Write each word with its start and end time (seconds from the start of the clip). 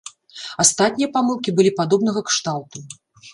Астатнія 0.63 1.09
памылкі 1.17 1.53
былі 1.59 1.71
падобнага 1.81 2.25
кшталту. 2.31 2.77